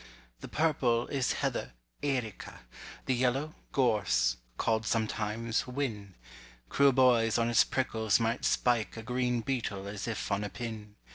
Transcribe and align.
The 0.39 0.47
purple 0.47 1.05
is 1.09 1.31
heather 1.33 1.73
(erica); 2.01 2.61
The 3.05 3.13
yellow, 3.13 3.53
gorse—call'd 3.71 4.83
sometimes 4.87 5.61
"whin." 5.67 6.15
Cruel 6.69 6.91
boys 6.91 7.37
on 7.37 7.51
its 7.51 7.63
prickles 7.63 8.19
might 8.19 8.43
spike 8.43 8.97
a 8.97 9.03
Green 9.03 9.41
beetle 9.41 9.87
as 9.87 10.07
if 10.07 10.31
on 10.31 10.43
a 10.43 10.49
pin. 10.49 10.95